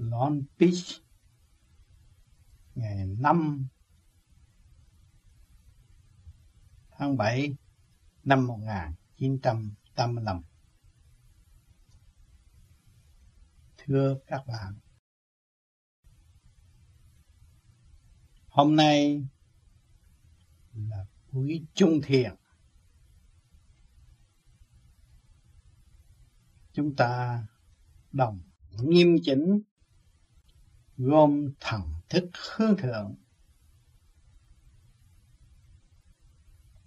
[0.00, 1.02] Long Beach
[2.74, 3.66] ngày 5
[6.90, 7.56] tháng 7
[8.24, 10.42] năm 1985.
[13.78, 14.74] Thưa các bạn,
[18.48, 19.24] hôm nay
[20.72, 22.34] là buổi trung thiền.
[26.72, 27.42] Chúng ta
[28.12, 28.40] đồng
[28.70, 29.60] nghiêm chỉnh
[31.02, 33.14] gồm thần thức hướng thượng.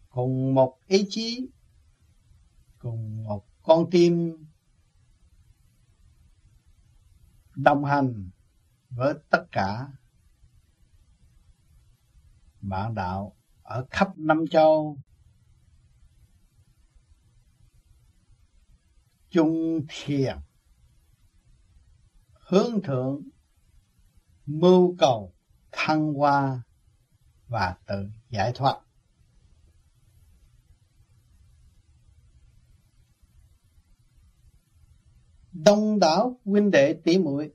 [0.10, 1.48] Cùng một ý chí,
[2.78, 4.46] cùng một con tim
[7.56, 8.30] đồng hành
[8.90, 9.88] với tất cả
[12.62, 14.98] bạn đạo ở khắp năm châu.
[19.30, 20.38] Chung thiền
[22.34, 23.33] hướng thượng
[24.46, 25.34] mưu cầu,
[25.72, 26.62] thăng hoa
[27.48, 28.80] và tự giải thoát.
[35.52, 37.54] Đông đảo huynh đệ tỷ muội,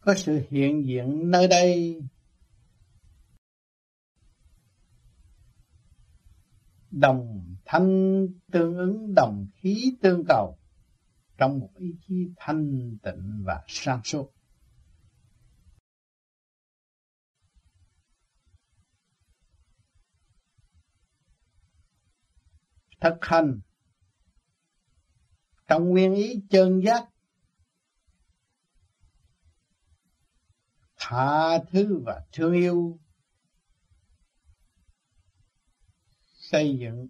[0.00, 2.00] có sự hiện diện nơi đây.
[6.90, 10.58] Đồng thanh tương ứng, đồng khí tương cầu
[11.38, 14.32] trong một ý chí thanh tịnh và sáng suốt.
[23.00, 23.60] Thực hành
[25.66, 27.04] trong nguyên ý chân giác,
[30.96, 33.00] tha thứ và thương yêu,
[36.24, 37.08] xây dựng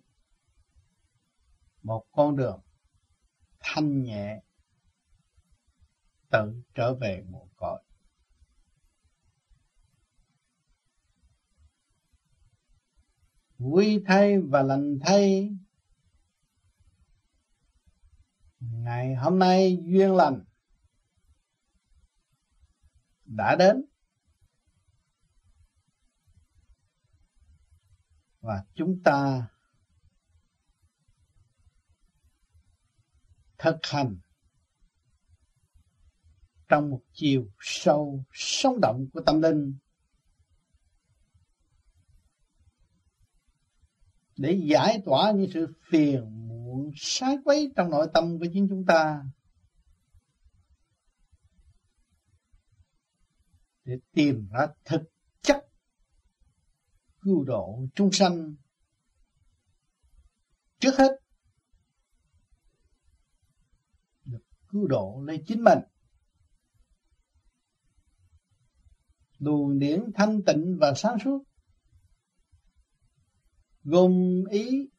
[1.83, 2.66] một con đường
[3.69, 4.41] thanh nhẹ,
[6.31, 7.83] tự trở về nguồn cội.
[13.59, 15.51] Vui thay và lành thay,
[18.61, 20.45] ngày hôm nay duyên lành
[23.25, 23.85] đã đến.
[28.41, 29.49] Và chúng ta
[33.59, 34.19] thực hành.
[36.69, 39.75] Trong một chiều sâu sống động của tâm linh,
[44.37, 48.85] để giải tỏa những sự phiền muộn, sai quấy trong nội tâm của chính chúng
[48.87, 49.23] ta,
[53.85, 55.03] để tìm ra thực
[55.43, 55.69] chất
[57.21, 58.55] cứu độ chúng sanh.
[60.79, 61.26] Trước hết
[64.77, 65.79] cứu độ lấy chính mình.
[69.39, 71.45] Luồng điển thanh tịnh và sáng suốt,
[73.83, 74.91] gồm ý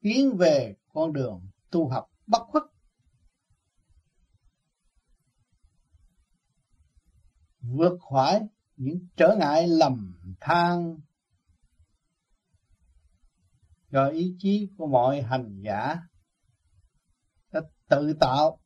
[0.00, 2.62] tiến về con đường tu học bất khuất.
[7.60, 10.98] Vượt khỏi những trở ngại lầm than.
[13.90, 15.96] Do ý chí của mọi hành giả
[17.88, 18.60] tự tạo.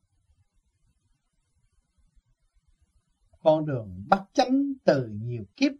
[3.41, 5.73] Con đường bắt chánh từ nhiều kiếp.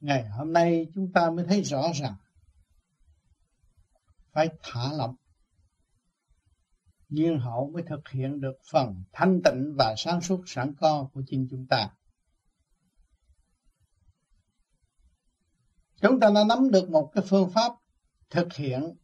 [0.00, 2.16] Ngày hôm nay chúng ta mới thấy rõ ràng.
[4.32, 5.16] Phải thả lỏng.
[7.08, 11.22] Nhiên hậu mới thực hiện được phần thanh tịnh và sáng suốt sẵn có của
[11.26, 11.90] chính chúng ta.
[16.00, 17.72] Chúng ta đã nắm được một cái phương pháp
[18.30, 18.96] thực hiện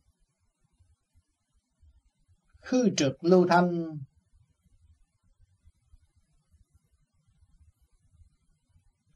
[2.70, 3.98] khư trực lưu thanh.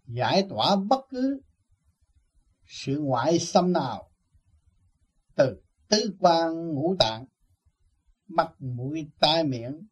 [0.07, 1.41] Giải tỏa bất cứ
[2.67, 4.11] sự ngoại xâm nào.
[5.35, 7.25] Từ tứ quan ngũ tạng,
[8.27, 9.87] mắt, mũi, tai, miệng,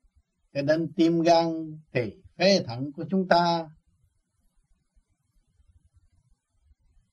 [0.54, 3.70] cho đến tim gan, tỳ phế thận của chúng ta.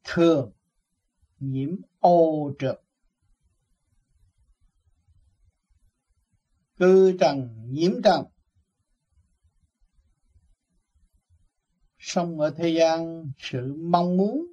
[0.04, 0.52] Thường
[1.40, 1.70] nhiễm
[2.00, 2.82] ô trượt
[6.80, 8.26] cư trần, nhiễm trần.
[11.98, 14.46] Sống ở thế gian, sự mong muốn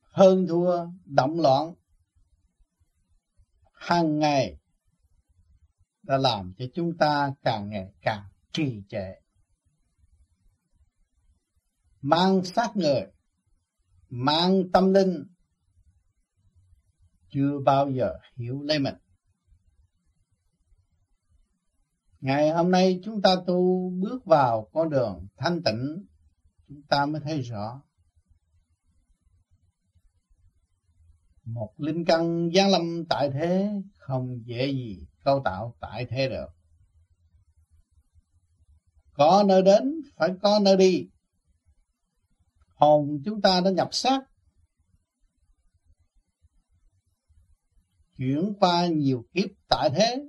[0.00, 1.74] hơn thua, động loạn,
[3.72, 4.58] hàng ngày
[6.02, 9.14] đã làm cho chúng ta càng ngày càng trì trệ.
[12.00, 13.06] Mang sát người,
[14.08, 15.26] mang tâm linh
[17.30, 18.94] chưa bao giờ hiểu lấy mình.
[22.20, 26.06] Ngày hôm nay chúng ta tu bước vào con đường thanh tịnh,
[26.68, 27.82] chúng ta mới thấy rõ.
[31.44, 36.46] Một linh căn giáng lâm tại thế không dễ gì câu tạo tại thế được.
[39.12, 41.08] Có nơi đến phải có nơi đi.
[42.74, 44.29] Hồn chúng ta đã nhập xác
[48.20, 50.24] chuyển qua nhiều kiếp tại thế.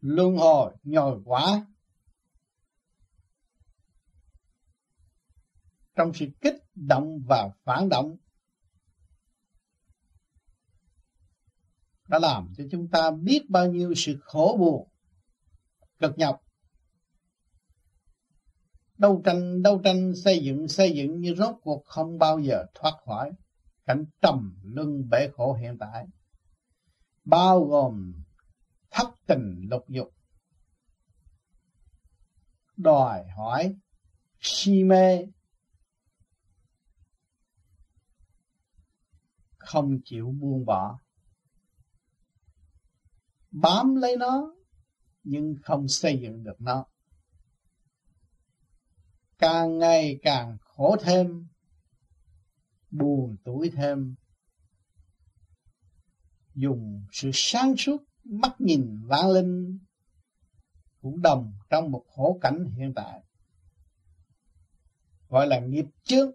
[0.00, 1.66] Luân hồi nhồi quả
[5.96, 8.16] trong sự kích động và phản động,
[12.08, 14.88] đã làm cho chúng ta biết bao nhiêu sự khổ buồn,
[15.98, 16.42] cực nhọc.
[18.98, 22.94] Đấu tranh đấu tranh, xây dựng xây dựng như rốt cuộc không bao giờ thoát
[23.04, 23.32] khỏi
[23.86, 26.06] cảnh trầm luân bể khổ hiện tại
[27.26, 28.22] bao gồm
[28.90, 30.14] thất tình lục dục.
[32.76, 33.74] Đòi hỏi
[34.40, 35.26] si mê.
[39.58, 40.98] Không chịu buông bỏ.
[43.50, 44.54] Bám lấy nó,
[45.24, 46.86] nhưng không xây dựng được nó.
[49.38, 51.48] Càng ngày càng khổ thêm,
[52.90, 54.14] buồn tuổi thêm
[56.56, 59.78] dùng sự sáng suốt, mắt nhìn vạn linh
[61.02, 63.22] cũng đồng trong một khổ cảnh hiện tại.
[65.28, 66.30] Gọi là nghiệp trước.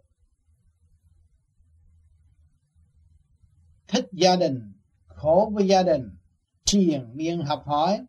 [3.88, 4.74] Thích gia đình,
[5.08, 6.10] khổ với gia đình
[6.66, 8.06] triền miên học hỏi,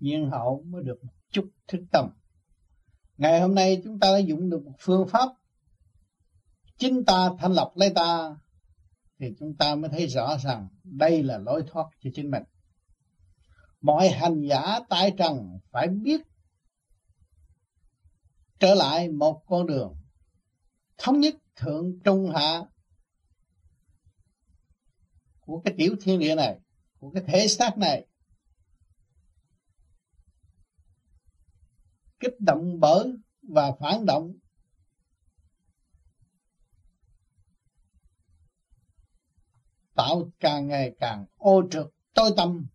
[0.00, 2.10] nhiên hậu mới được một chút thức tâm.
[3.16, 5.28] Ngày hôm nay chúng ta đã dùng được một phương pháp
[6.78, 8.36] chính ta thanh lọc lấy ta
[9.24, 12.42] thì chúng ta mới thấy rõ rằng đây là lối thoát cho chính mình.
[13.80, 16.20] Mọi hành giả tại trần phải biết
[18.58, 19.96] trở lại một con đường
[20.98, 22.62] thống nhất thượng trung hạ
[25.40, 26.58] của cái tiểu thiên địa này,
[26.98, 28.06] của cái thể xác này.
[32.20, 33.12] Kích động bởi
[33.42, 34.32] và phản động
[39.94, 42.66] tạo càng ngày càng ô trượt tối tâm.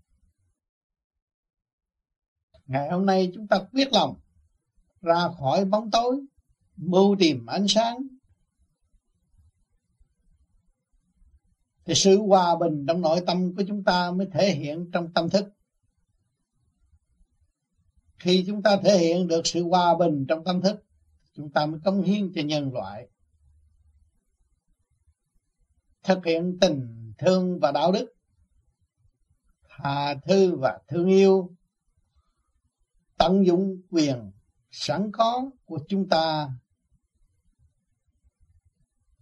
[2.66, 4.20] Ngày hôm nay chúng ta quyết lòng
[5.02, 6.22] ra khỏi bóng tối,
[6.76, 7.98] mưu tìm ánh sáng.
[11.86, 15.30] Thì sự hòa bình trong nội tâm của chúng ta mới thể hiện trong tâm
[15.30, 15.46] thức.
[18.20, 20.86] Khi chúng ta thể hiện được sự hòa bình trong tâm thức,
[21.34, 23.08] chúng ta mới cống hiến cho nhân loại.
[26.04, 28.14] Thực hiện tình thương và đạo đức,
[29.70, 31.56] tha thứ và thương yêu,
[33.18, 34.32] tận dụng quyền
[34.72, 36.50] sẵn có của chúng ta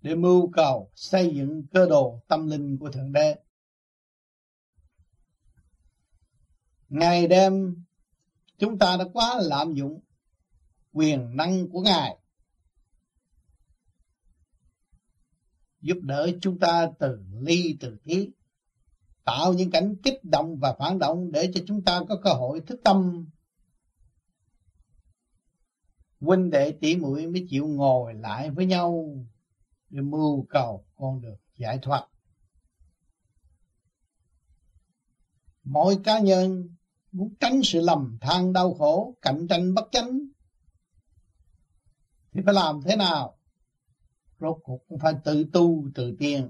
[0.01, 3.35] để mưu cầu xây dựng cơ đồ tâm linh của Thượng Đế.
[6.89, 7.83] Ngày đêm,
[8.57, 9.99] chúng ta đã quá lạm dụng
[10.91, 12.16] quyền năng của Ngài
[15.87, 18.29] giúp đỡ chúng ta từ ly, từ thí
[19.23, 22.61] tạo những cảnh kích động và phản động để cho chúng ta có cơ hội
[22.61, 23.27] thức tâm.
[26.19, 29.15] Huynh đệ tỷ muội mới chịu ngồi lại với nhau
[29.89, 32.07] để mưu cầu con được giải thoát.
[35.63, 36.69] Mỗi cá nhân
[37.11, 40.19] muốn tránh sự lầm than đau khổ, cạnh tranh bất chánh,
[42.33, 43.36] thì phải làm thế nào?
[44.39, 46.49] Rốt cuộc cũng phải tự tu, tự tiên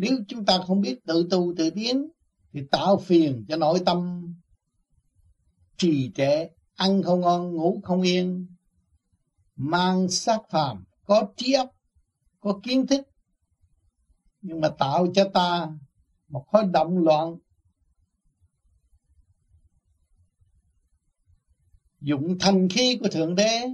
[0.00, 2.08] nếu chúng ta không biết tự tu, tự tiến,
[2.52, 4.26] thì tạo phiền cho nội tâm.
[5.76, 8.46] Trì trệ, ăn không ngon, ngủ không yên.
[9.56, 11.70] Mang sát phàm, có trí óc,
[12.40, 13.06] có kiến thức.
[14.40, 15.68] Nhưng mà tạo cho ta
[16.28, 17.36] một khối động loạn.
[22.00, 23.66] Dụng thần khí của thượng đế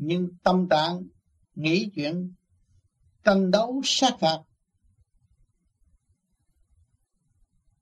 [0.00, 1.08] nhưng tâm trạng,
[1.54, 2.34] nghĩ chuyện,
[3.24, 4.38] tranh đấu, sát phạt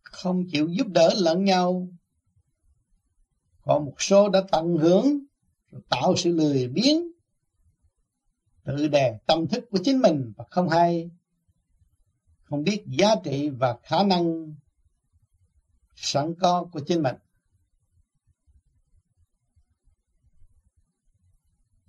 [0.02, 1.88] không chịu giúp đỡ lẫn nhau.
[3.62, 5.18] Còn một số đã tận hưởng
[5.70, 7.02] rồi tạo sự lười biếng,
[8.64, 11.10] tự đè tâm thức của chính mình và không hay,
[12.42, 14.54] không biết giá trị và khả năng
[15.94, 17.16] sẵn có của chính mình.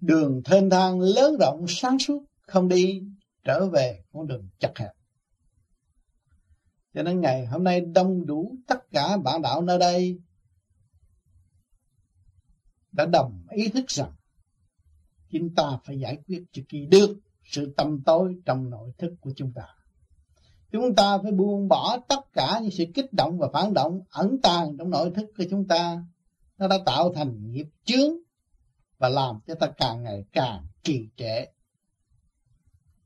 [0.02, 3.02] Đường thênh thang lớn rộng sáng suốt, không đi
[3.44, 4.92] trở về con đường chặt hẹp
[6.94, 10.20] cho nên ngày hôm nay đông đủ tất cả bạn đạo nơi đây
[12.92, 14.12] đã đồng ý thức rằng
[15.32, 19.32] chúng ta phải giải quyết cho kỳ được sự tâm tối trong nội thức của
[19.36, 19.64] chúng ta.
[20.72, 24.38] Chúng ta phải buông bỏ tất cả những sự kích động và phản động ẩn
[24.44, 26.04] tàng trong nội thức của chúng ta.
[26.58, 28.14] Nó đã tạo thành nghiệp chướng
[29.00, 31.46] và làm cho ta càng ngày càng trì trệ.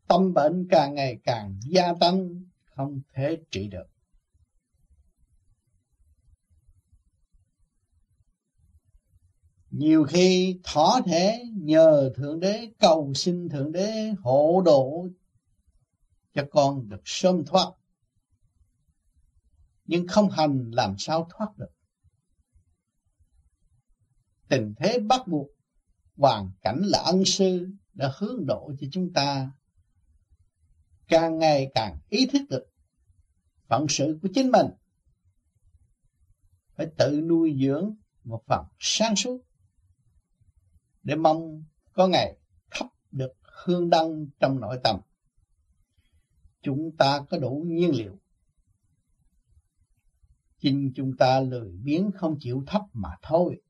[0.08, 3.88] Tâm bệnh càng ngày càng gia tăng, không thể trị được.
[9.70, 15.08] Nhiều khi thỏ thể nhờ Thượng Đế cầu xin Thượng Đế hộ độ
[16.34, 17.72] cho con được sớm thoát.
[19.86, 21.72] Nhưng không hành làm sao thoát được.
[24.50, 25.53] Tình thế bắt buộc,
[26.18, 29.52] hoàn cảnh là ân sư đã hướng độ cho chúng ta,
[31.08, 32.66] càng ngày càng ý thức được
[33.68, 34.68] phận sự của chính mình
[36.76, 39.42] phải tự nuôi dưỡng một phần sáng suốt
[41.04, 42.38] để mong có ngày
[42.72, 45.00] thắp được hương đăng trong nội tâm.
[46.62, 48.20] Chúng ta có đủ nhiên liệu.
[50.60, 53.62] Chính chúng ta lười biếng không chịu thắp mà thôi.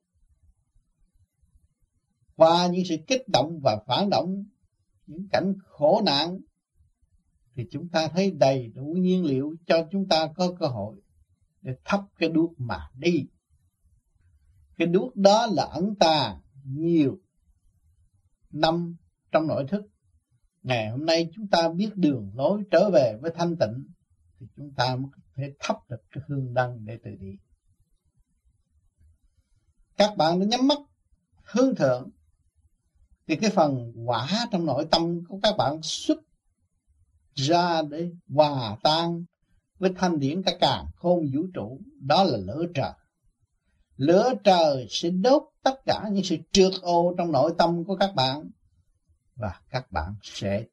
[2.35, 4.45] Qua những sự kích động và phản động,
[5.07, 6.39] những cảnh khổ nạn,
[7.55, 11.01] thì chúng ta thấy đầy đủ nhiên liệu cho chúng ta có cơ hội
[11.61, 13.25] để thắp cái đuốc mà đi.
[14.77, 17.19] Cái đuốc đó là ẩn ta nhiều
[18.51, 18.95] năm
[19.31, 19.85] trong nội thức
[20.63, 23.87] ngày hôm nay chúng ta biết đường lối trở về với thanh tịnh
[24.39, 27.37] thì chúng ta mới có thể thắp được cái hương đăng để từ đi
[29.97, 30.77] các bạn đã nhắm mắt
[31.43, 32.09] hướng thượng
[33.27, 36.17] thì cái phần quả trong nội tâm của các bạn xuất
[37.35, 39.25] ra để hòa tan
[39.79, 42.91] với thanh điển cả càng khôn vũ trụ, đó là lửa trời.
[43.95, 48.15] Lửa trời sẽ đốt tất cả những sự trượt ô trong nội tâm của các
[48.15, 48.49] bạn
[49.35, 50.63] và các bạn sẽ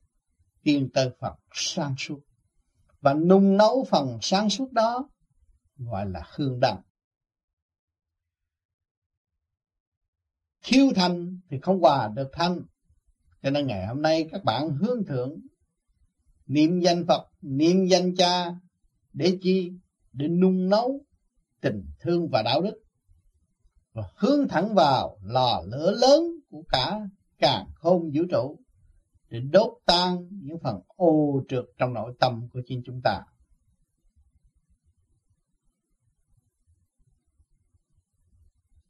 [0.62, 2.20] tiến tới phần sáng suốt.
[3.00, 5.08] Và nung nấu phần sáng suốt đó
[5.78, 6.82] gọi là hương đăng.
[10.62, 12.62] Thiếu thanh thì không hòa được thanh.
[13.42, 15.40] Cho nên ngày hôm nay các bạn hướng thượng
[16.46, 18.54] niệm danh Phật, niệm danh cha
[19.12, 19.72] để chi?
[20.12, 21.00] Để nung nấu
[21.60, 22.82] tình thương và đạo đức.
[23.92, 27.00] Và hướng thẳng vào lò lửa lớn của cả
[27.38, 28.58] càng khôn vũ trụ
[29.28, 33.20] để đốt tan những phần ô trượt trong nội tâm của chính chúng ta.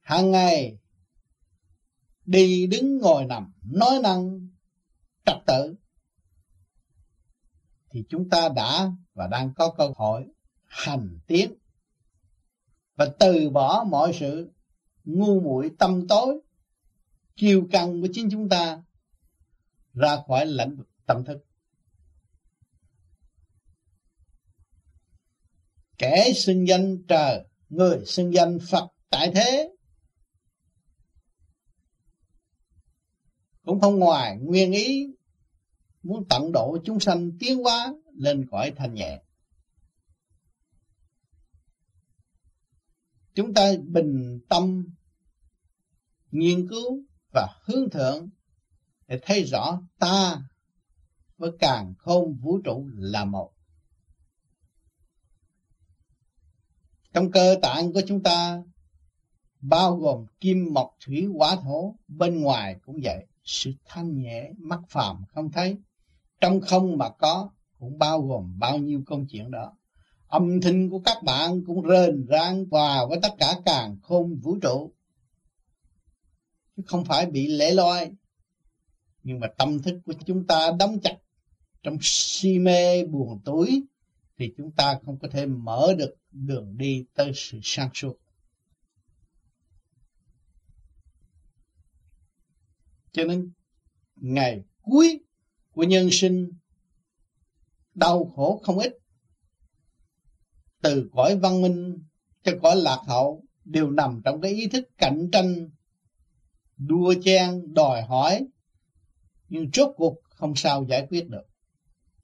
[0.00, 0.78] Hàng ngày
[2.30, 4.48] đi đứng ngồi nằm, nói năng,
[5.26, 5.74] trật tự.
[7.90, 10.26] Thì chúng ta đã và đang có cơ hội
[10.66, 11.54] hành tiến.
[12.96, 14.50] Và từ bỏ mọi sự
[15.04, 16.40] ngu muội tâm tối
[17.36, 18.82] kiêu căng của chính chúng ta
[19.92, 21.38] ra khỏi lãnh vực tâm thức.
[25.98, 29.70] Kẻ xưng danh trời, người xưng danh phật tại thế
[33.70, 35.06] cũng không ngoài nguyên ý
[36.02, 39.22] muốn tận độ chúng sanh tiến hóa lên cõi thanh nhẹ
[43.34, 44.94] chúng ta bình tâm
[46.30, 47.02] nghiên cứu
[47.34, 48.28] và hướng thượng
[49.06, 50.42] để thấy rõ ta
[51.38, 53.52] với càng khôn vũ trụ là một.
[57.12, 58.62] Trong cơ tạng của chúng ta
[59.60, 64.80] bao gồm kim mộc thủy hỏa thổ, bên ngoài cũng vậy, sự thanh nhẹ mắt
[64.88, 65.76] phàm không thấy,
[66.40, 69.76] trong không mà có cũng bao gồm bao nhiêu công chuyện đó.
[70.26, 74.58] Âm thanh của các bạn cũng rền rang hòa với tất cả càng khôn vũ
[74.62, 74.92] trụ.
[76.76, 78.10] Chứ không phải bị lẻ loi
[79.22, 81.16] nhưng mà tâm thức của chúng ta đóng chặt
[81.82, 83.82] trong si mê buồn tối
[84.38, 88.16] thì chúng ta không có thể mở được đường đi tới sự sáng suốt.
[93.12, 93.52] Cho nên
[94.16, 95.20] ngày cuối
[95.70, 96.52] của nhân sinh,
[97.94, 98.98] đau khổ không ít.
[100.82, 102.04] Từ cõi văn minh
[102.42, 105.70] cho cõi lạc hậu đều nằm trong cái ý thức cạnh tranh,
[106.76, 108.46] đua chen, đòi hỏi.
[109.48, 111.42] Nhưng rốt cuộc không sao giải quyết được.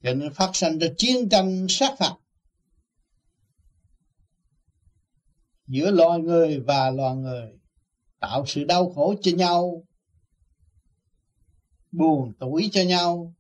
[0.02, 2.14] Cho nên phát sinh ra chiến tranh sát phạt.
[5.66, 7.52] Giữa loài người và loài người,
[8.20, 9.85] tạo sự đau khổ cho nhau
[11.96, 13.34] buồn tuổi cho nhau,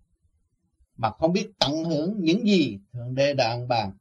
[0.96, 3.92] mà không biết tận hưởng những gì thượng đế đã ăn bàn.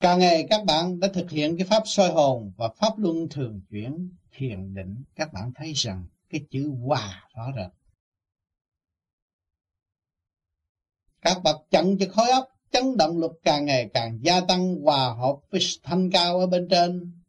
[0.00, 3.60] Càng ngày các bạn đã thực hiện cái pháp soi hồn và pháp luân thường
[3.70, 5.04] chuyển, thiền định.
[5.14, 7.70] Các bạn thấy rằng cái chữ hòa rõ rệt.
[11.20, 15.14] Các bậc chặn cho khối óc chấn động lực càng ngày càng gia tăng hòa
[15.14, 17.21] hợp với thanh cao ở bên trên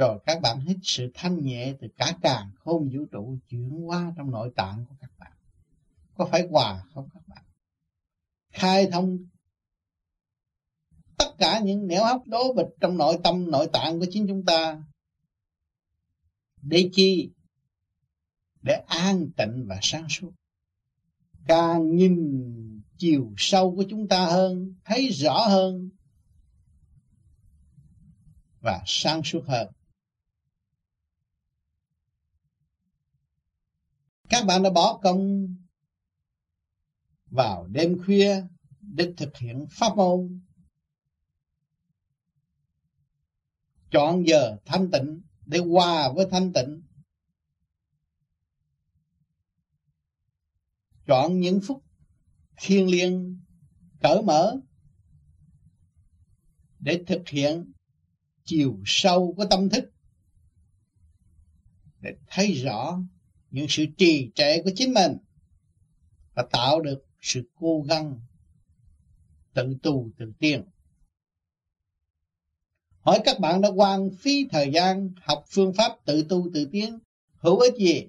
[0.00, 4.12] rồi các bạn hít sự thanh nhẹ từ cả càng không vũ trụ chuyển qua
[4.16, 5.32] trong nội tạng của các bạn.
[6.14, 7.44] Có phải hòa không các bạn?
[8.50, 9.18] Khai thông
[11.18, 14.44] tất cả những nẻo hấp đố bịch trong nội tâm, nội tạng của chính chúng
[14.44, 14.82] ta
[16.62, 17.30] để chi?
[18.62, 20.32] Để an tịnh và sáng suốt.
[21.46, 22.42] Càng nhìn
[22.98, 25.90] chiều sâu của chúng ta hơn, thấy rõ hơn
[28.60, 29.72] và sáng suốt hơn.
[34.30, 35.46] Các bạn đã bỏ công
[37.26, 38.42] vào đêm khuya
[38.80, 40.40] để thực hiện pháp môn.
[43.90, 46.82] Chọn giờ thanh tịnh để hòa với thanh tịnh.
[51.06, 51.84] Chọn những phút
[52.56, 53.40] thiêng liêng,
[54.00, 54.56] cởi mở
[56.78, 57.72] để thực hiện
[58.44, 59.90] chiều sâu của tâm thức,
[62.00, 63.00] để thấy rõ
[63.50, 65.16] những sự trì trệ của chính mình
[66.34, 68.20] và tạo được sự cố gắng,
[69.54, 70.64] tự tu, tự tiên
[73.00, 76.98] hỏi các bạn đã quan phí thời gian học phương pháp tự tu, tự tiến,
[77.36, 78.08] hữu ích gì?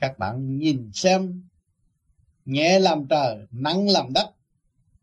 [0.00, 1.48] Các bạn nhìn xem,
[2.44, 4.34] nhẹ làm trời, nặng làm đất,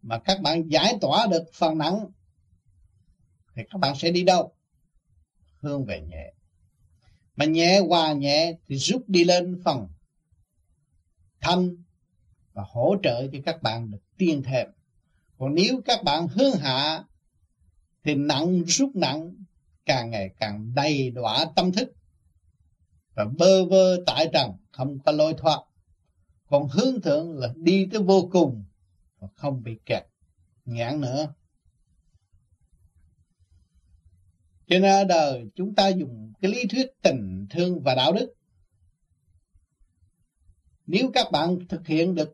[0.01, 2.05] mà các bạn giải tỏa được phần nặng,
[3.55, 4.53] thì các bạn sẽ đi đâu?
[5.59, 6.33] Hướng về nhẹ
[7.37, 9.87] mà nhẹ hòa nhẹ thì rút đi lên phần
[11.41, 11.75] thanh
[12.53, 14.67] và hỗ trợ cho các bạn được tiên thêm.
[15.37, 17.03] Còn nếu các bạn hướng hạ
[18.03, 19.35] thì nặng, rút nặng,
[19.85, 21.93] càng ngày càng đầy đọa tâm thức
[23.13, 25.59] và bơ vơ tại trần, không có lối thoát.
[26.49, 28.65] Còn hướng thượng là đi tới vô cùng
[29.19, 30.03] và không bị kẹt,
[30.65, 31.33] nhãn nữa.
[34.67, 38.33] Cho nên ở đời chúng ta dùng cái lý thuyết tình thương và đạo đức
[40.85, 42.33] nếu các bạn thực hiện được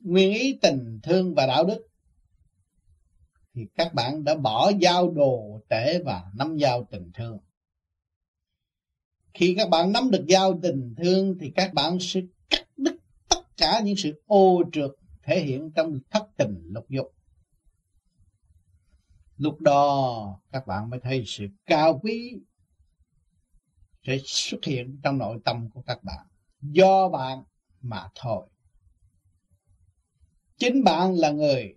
[0.00, 1.86] nguyên ý tình thương và đạo đức,
[3.54, 7.38] thì các bạn đã bỏ giao đồ tể và nắm giao tình thương
[9.34, 12.96] khi các bạn nắm được giao tình thương, thì các bạn sẽ cắt đứt
[13.28, 14.90] tất cả những sự ô trượt
[15.22, 17.14] thể hiện trong thất tình lục dục.
[19.36, 22.40] Lúc đó, các bạn mới thấy sự cao quý
[24.06, 26.26] sẽ xuất hiện trong nội tâm của các bạn
[26.60, 27.44] do bạn
[27.80, 28.46] mà thôi.
[30.58, 31.74] Chính bạn là người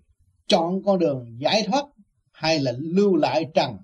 [0.48, 1.86] chọn con đường giải thoát
[2.32, 3.78] hay là lưu lại trần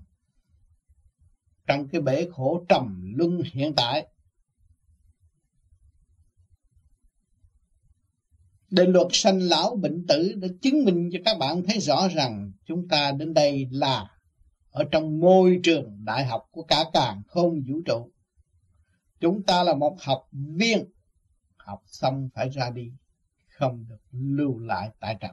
[1.68, 4.08] trong cái bể khổ trầm luân hiện tại
[8.74, 12.52] Định luật sanh lão bệnh tử đã chứng minh cho các bạn thấy rõ rằng
[12.66, 14.18] chúng ta đến đây là
[14.72, 18.12] ở trong môi trường đại học của cả càng không vũ trụ.
[19.20, 20.92] Chúng ta là một học viên,
[21.58, 22.92] học xong phải ra đi,
[23.48, 25.32] không được lưu lại tại trần.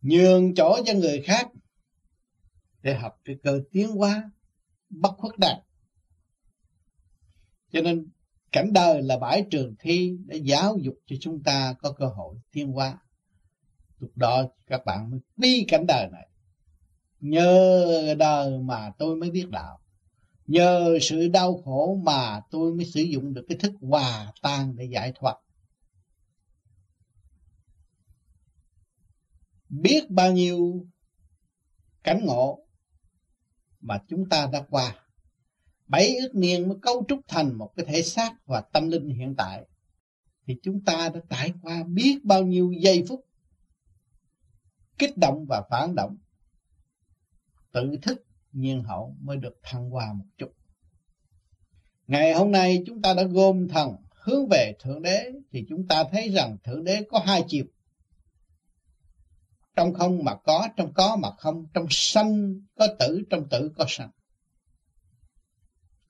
[0.00, 1.48] Nhường chỗ cho người khác
[2.82, 4.30] để học cái cơ tiến hóa
[4.90, 5.58] bất khuất đạt
[7.72, 8.08] cho nên
[8.54, 12.36] cảnh đời là bãi trường thi để giáo dục cho chúng ta có cơ hội
[12.52, 12.98] tiến hóa.
[13.98, 16.28] Lúc đó các bạn mới đi cảnh đời này.
[17.20, 19.80] Nhờ đời mà tôi mới biết đạo.
[20.46, 24.84] Nhờ sự đau khổ mà tôi mới sử dụng được cái thức hòa tan để
[24.84, 25.36] giải thoát.
[29.68, 30.86] Biết bao nhiêu
[32.04, 32.66] cảnh ngộ
[33.80, 35.03] mà chúng ta đã qua.
[35.94, 39.34] Bảy ước niên mới cấu trúc thành một cái thể xác và tâm linh hiện
[39.38, 39.64] tại.
[40.46, 43.24] Thì chúng ta đã trải qua biết bao nhiêu giây phút
[44.98, 46.16] kích động và phản động.
[47.72, 50.52] Tự thức nhiên hậu mới được thăng hoa một chút.
[52.06, 56.04] Ngày hôm nay chúng ta đã gom thần hướng về Thượng Đế, thì chúng ta
[56.12, 57.64] thấy rằng Thượng Đế có hai chiều
[59.76, 63.84] trong không mà có, trong có mà không, trong sanh có tử, trong tử có
[63.88, 64.10] sanh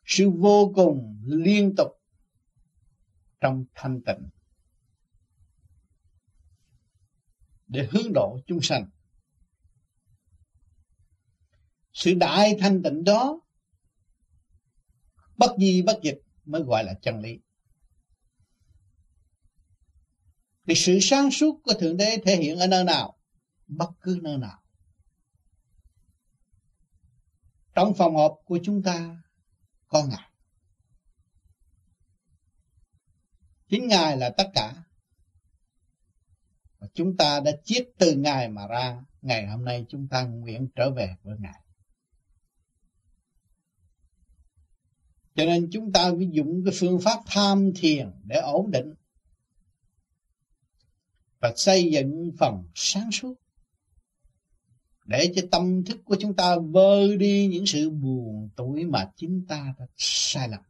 [0.05, 1.89] sự vô cùng liên tục
[3.41, 4.29] trong thanh tịnh
[7.67, 8.91] để hướng độ chúng sanh.
[11.93, 13.41] Sự đại thanh tịnh đó
[15.37, 17.41] bất di bất dịch mới gọi là chân lý.
[20.67, 23.19] Thì sự sáng suốt của thượng đế thể hiện ở nơi nào?
[23.67, 24.63] Bất cứ nơi nào.
[27.75, 29.24] Trong phòng họp của chúng ta
[29.89, 30.31] có ngài.
[33.69, 34.75] Chính ngài là tất cả.
[36.79, 40.69] Và chúng ta đã chiết từ ngài mà ra, ngày hôm nay chúng ta nguyện
[40.77, 41.61] trở về với ngài.
[45.35, 48.95] Cho nên chúng ta phải dùng cái phương pháp tham thiền để ổn định
[51.41, 53.35] và xây dựng phần sáng suốt
[55.05, 59.45] để cho tâm thức của chúng ta vơi đi những sự buồn tuổi mà chính
[59.49, 60.61] ta đã sai lầm.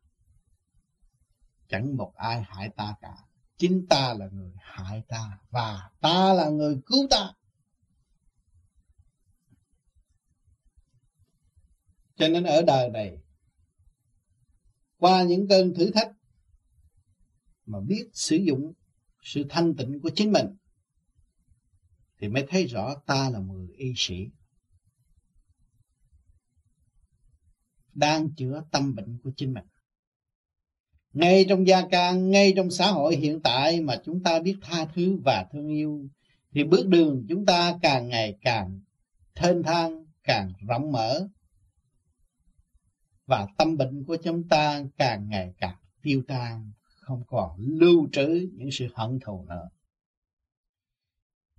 [1.68, 3.16] Chẳng một ai hại ta cả.
[3.56, 7.32] Chính ta là người hại ta và ta là người cứu ta.
[12.16, 13.18] Cho nên ở đời này,
[14.98, 16.12] qua những cơn thử thách
[17.66, 18.72] mà biết sử dụng
[19.22, 20.46] sự thanh tịnh của chính mình
[22.18, 24.28] thì mới thấy rõ ta là người y sĩ.
[27.92, 29.64] Đang chữa tâm bệnh của chính mình.
[31.12, 34.86] Ngay trong gia can, ngay trong xã hội hiện tại mà chúng ta biết tha
[34.94, 36.08] thứ và thương yêu,
[36.52, 38.80] thì bước đường chúng ta càng ngày càng
[39.34, 41.28] thênh thang, càng rộng mở.
[43.26, 48.48] Và tâm bệnh của chúng ta càng ngày càng tiêu tan, không còn lưu trữ
[48.52, 49.68] những sự hận thù nữa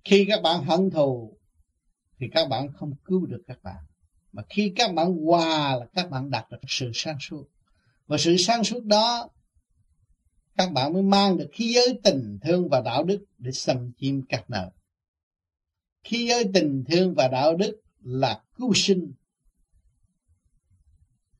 [0.06, 1.38] khi các bạn hận thù,
[2.18, 3.84] thì các bạn không cứu được các bạn.
[4.32, 7.44] Mà khi các bạn hòa là các bạn đạt được sự sáng suốt.
[8.06, 9.28] Và sự sáng suốt đó,
[10.56, 14.22] các bạn mới mang được khí giới tình, thương và đạo đức để xâm chiếm
[14.22, 14.70] các nợ
[16.06, 19.12] khí giới tình, thương và đạo đức là cứu sinh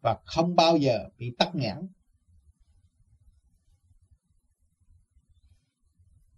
[0.00, 1.76] và không bao giờ bị tắc nghẽn.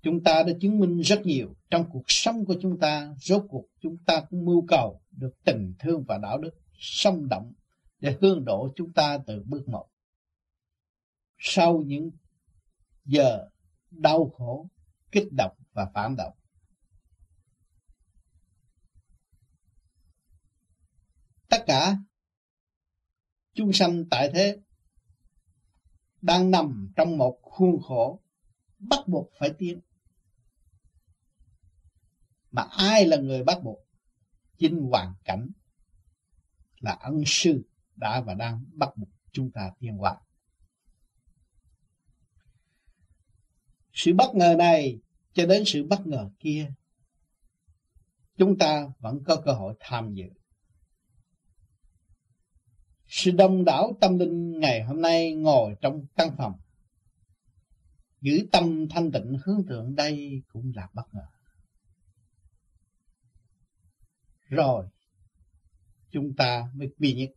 [0.02, 3.66] Chúng ta đã chứng minh rất nhiều trong cuộc sống của chúng ta, rốt cuộc
[3.80, 7.52] chúng ta cũng mưu cầu được tình thương và đạo đức sống động
[8.00, 9.88] để hương độ chúng ta từ bước một.
[11.38, 12.10] Sau những
[13.04, 13.48] giờ
[13.90, 14.68] đau khổ,
[15.12, 16.32] kích động và phản động,
[21.48, 21.96] tất cả
[23.54, 24.58] chúng sanh tại thế
[26.20, 28.20] đang nằm trong một khuôn khổ
[28.78, 29.80] bắt buộc phải tiến
[32.50, 33.78] mà ai là người bắt buộc?
[34.58, 35.50] Chính hoàn cảnh
[36.80, 37.62] là ân sư
[37.96, 40.16] đã và đang bắt buộc chúng ta tiến hóa.
[43.92, 44.98] Sự bất ngờ này
[45.32, 46.72] cho đến sự bất ngờ kia,
[48.36, 50.26] chúng ta vẫn có cơ hội tham dự.
[53.06, 56.60] Sự đông đảo tâm linh ngày hôm nay ngồi trong căn phòng,
[58.20, 61.26] giữ tâm thanh tịnh hướng thượng đây cũng là bất ngờ.
[64.48, 64.86] Rồi,
[66.10, 67.30] chúng ta mới quy nhất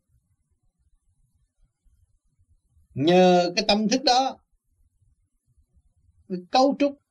[2.93, 4.37] nhờ cái tâm thức đó,
[6.27, 7.01] mới cấu trúc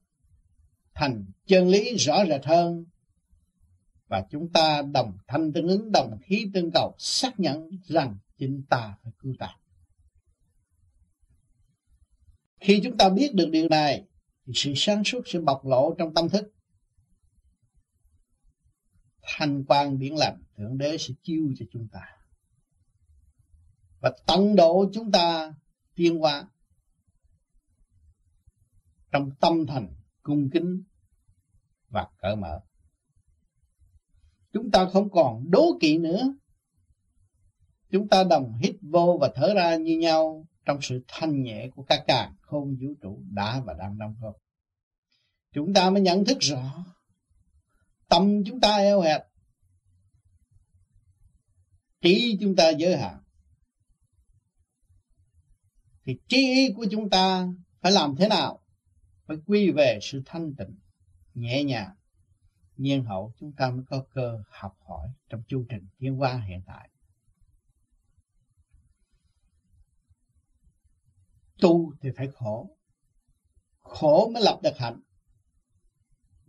[0.95, 2.85] thành chân lý rõ rệt hơn.
[4.09, 8.63] Và chúng ta đồng thanh tương ứng, đồng khí tương cầu, xác nhận rằng chính
[8.71, 9.57] ta phải cứu ta.
[12.61, 14.05] Khi chúng ta biết được điều này,
[14.47, 16.53] thì sự sáng suốt sẽ bộc lộ trong tâm thức
[19.37, 22.01] thanh quan biển lành, thượng đế sẽ chiêu cho chúng ta.
[24.01, 25.55] Và tận độ chúng ta
[25.95, 26.49] tiến hóa
[29.11, 30.83] trong tâm thành, cung kính
[31.89, 32.61] và cởi mở.
[34.53, 36.35] Chúng ta không còn đố kỵ nữa.
[37.91, 41.83] Chúng ta đồng hít vô và thở ra như nhau trong sự thanh nhẹ của
[41.83, 44.37] các càng không vũ trụ đã và đang đóng góp.
[45.53, 46.85] Chúng ta mới nhận thức rõ
[48.11, 49.23] tâm chúng ta eo hẹp,
[52.01, 53.23] trí chúng ta giới hạn,
[56.05, 57.47] thì trí ý của chúng ta
[57.81, 58.61] phải làm thế nào?
[59.27, 60.79] Phải quy về sự thanh tịnh,
[61.35, 61.97] nhẹ nhàng.
[62.77, 66.63] Nhiên hậu chúng ta mới có cơ học hỏi trong chu trình tiến hóa hiện
[66.67, 66.91] tại.
[71.61, 72.77] Tu thì phải khổ
[73.81, 75.01] khổ mới lập được hạnh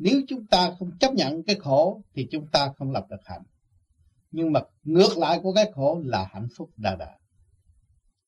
[0.03, 3.43] nếu chúng ta không chấp nhận cái khổ thì chúng ta không lập được hạnh.
[4.31, 7.17] Nhưng mà ngược lại của cái khổ là hạnh phúc đà đà.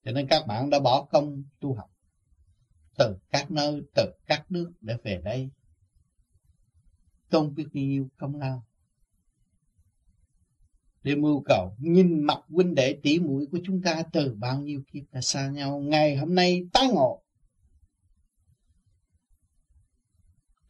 [0.06, 1.92] Cho nên các bạn đã bỏ công tu học
[2.98, 5.50] từ các nơi, từ các nước để về đây.
[7.30, 8.64] Tôn biết bao nhiêu công lao.
[11.04, 14.84] Để mưu cầu, nhìn mặt huynh đệ tỷ muội của chúng ta từ bao nhiêu
[14.92, 17.23] kiếp đã xa nhau, ngày hôm nay tái ngộ.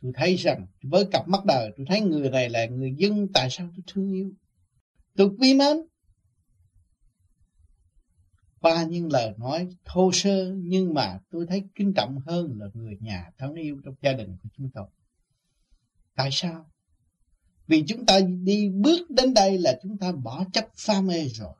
[0.03, 3.49] Tôi thấy rằng với cặp mắt đời, tôi thấy người này là người dân, tại
[3.49, 4.31] sao tôi thương yêu?
[5.15, 5.77] Tôi quý mến.
[8.59, 12.97] Qua những lời nói thô sơ, nhưng mà tôi thấy kính trọng hơn là người
[12.99, 14.87] nhà thân yêu trong gia đình của chúng tôi.
[16.15, 16.69] Tại sao?
[17.67, 21.53] Vì chúng ta đi bước đến đây là chúng ta bỏ chấp pha mê rồi.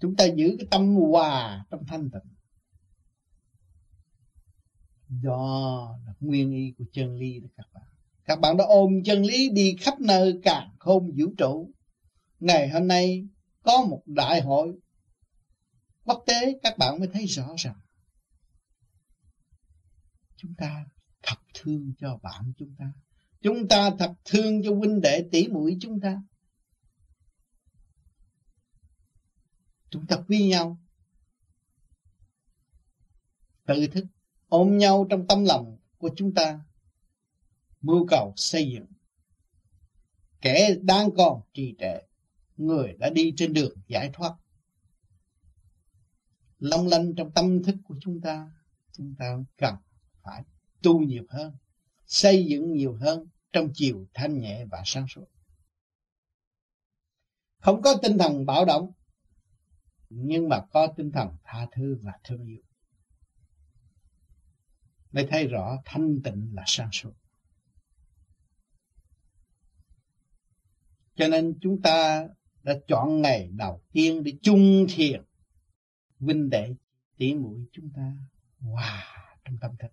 [0.00, 2.35] Chúng ta giữ cái tâm hòa trong thanh tịnh
[5.08, 7.84] do là nguyên y của chân lý đó các bạn.
[8.24, 11.70] Các bạn đã ôm chân lý đi khắp nơi càng không vũ trụ.
[12.40, 13.26] Ngày hôm nay
[13.62, 14.78] có một đại hội
[16.04, 17.80] quốc tế, các bạn mới thấy rõ ràng.
[20.36, 20.86] Chúng ta
[21.22, 22.92] thật thương cho bạn chúng ta.
[23.40, 26.22] Chúng ta thật thương cho huynh đệ tỷ muội chúng ta.
[29.90, 30.78] Chúng ta quý nhau.
[33.66, 34.04] Tự thức
[34.48, 36.60] ôm nhau trong tâm lòng của chúng ta.
[37.80, 38.86] Mưu cầu xây dựng.
[40.40, 41.98] Kẻ đang còn trì trệ,
[42.56, 44.34] người đã đi trên đường giải thoát.
[46.58, 48.50] Long lanh trong tâm thức của chúng ta
[48.96, 49.74] chúng ta cần
[50.22, 50.42] phải
[50.82, 51.56] tu nhiều hơn,
[52.06, 55.24] xây dựng nhiều hơn trong chiều thanh nhẹ và sáng suốt.
[57.58, 58.92] Không có tinh thần bạo động,
[60.10, 62.62] nhưng mà có tinh thần tha thứ và thương yêu
[65.12, 67.12] mới thấy rõ thanh tịnh là sáng suốt.
[71.16, 72.28] Cho nên chúng ta
[72.62, 75.22] đã chọn ngày đầu tiên để chung thiền.
[76.18, 76.74] Vinh đệ
[77.16, 78.12] tỉ mũi chúng ta
[78.58, 79.88] hòa wow, trong tâm thức.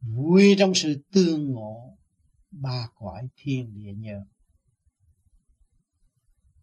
[0.00, 1.98] Vui trong sự tương ngộ
[2.50, 4.24] ba cõi thiên địa nhờ.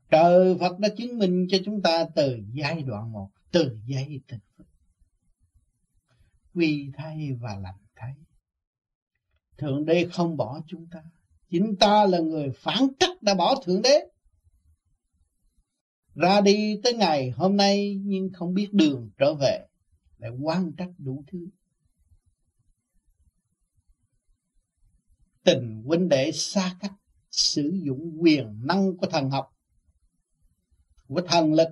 [0.10, 4.38] Trời Phật đã chứng minh cho chúng ta từ giai đoạn một từ giây từ.
[4.58, 4.68] phút
[6.54, 8.14] quy thay và làm thay.
[9.58, 11.04] Thượng đế không bỏ chúng ta.
[11.50, 14.00] Chính ta là người phản cách đã bỏ thượng đế.
[16.16, 19.68] Ra đi tới ngày hôm nay nhưng không biết đường trở về
[20.18, 21.48] lại quan trách đủ thứ.
[25.44, 26.94] Tình huynh đệ xa cách
[27.32, 29.58] sử dụng quyền năng của thần học,
[31.08, 31.68] của thần lực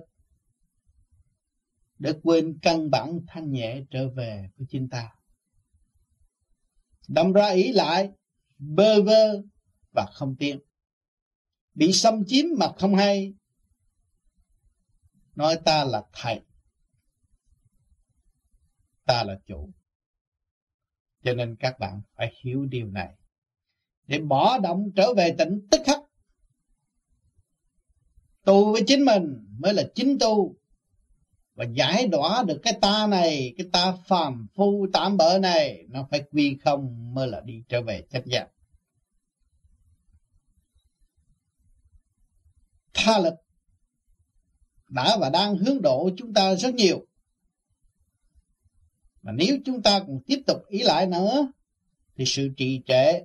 [2.02, 5.12] để quên căn bản thanh nhẹ trở về của chính ta.
[7.08, 8.10] Đâm ra ý lại,
[8.58, 9.42] bơ vơ
[9.94, 10.60] và không tiến
[11.74, 13.34] bị xâm chiếm mà không hay.
[15.34, 16.40] Nói ta là thầy.
[19.04, 19.72] Ta là chủ.
[21.22, 23.14] Cho nên các bạn phải hiểu điều này.
[24.06, 25.98] Để bỏ động trở về tỉnh tức khắc.
[28.44, 30.61] Tu với chính mình mới là chính tu
[31.62, 36.06] và giải đỏa được cái ta này, cái ta phàm phu tạm bỡ này, nó
[36.10, 38.48] phải quy không mới là đi trở về chân giác
[42.94, 43.34] tha lực
[44.88, 47.06] đã và đang hướng độ chúng ta rất nhiều.
[49.22, 51.52] Mà nếu chúng ta còn tiếp tục ý lại nữa,
[52.16, 53.24] thì sự trì trệ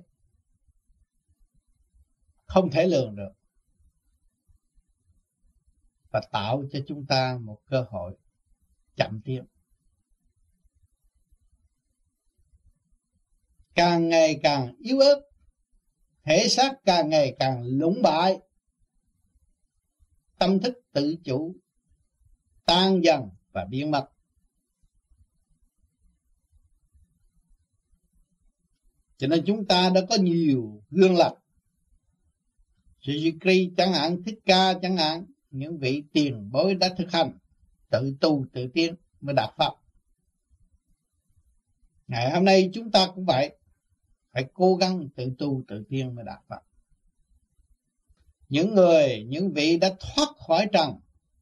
[2.46, 3.32] không thể lường được.
[6.10, 8.16] Và tạo cho chúng ta một cơ hội
[8.98, 9.44] chậm tiến
[13.78, 15.20] càng ngày càng yếu ớt,
[16.24, 18.38] thể xác càng ngày càng lũng bại,
[20.38, 21.56] tâm thức tự chủ,
[22.64, 24.08] tan dần và biến mất.
[29.16, 31.34] Cho nên chúng ta đã có nhiều gương lập.
[33.00, 37.38] Suzuki chẳng hạn, Thích Ca chẳng hạn, những vị tiền bối đã thực hành
[37.90, 39.72] tự tu, tự tiến mới đạt pháp.
[42.06, 43.56] Ngày hôm nay chúng ta cũng vậy,
[44.32, 46.60] phải cố gắng tự tu, tự tiến mới đạt pháp.
[48.48, 51.00] Những người, những vị đã thoát khỏi trần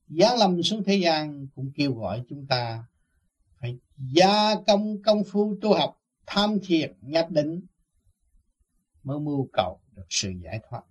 [0.08, 2.84] giáng lâm xuống thế gian cũng kêu gọi chúng ta
[3.60, 7.66] phải gia công công phu tu học, tham thiền, nhập định,
[9.02, 10.82] mới mưu cầu được sự giải thoát.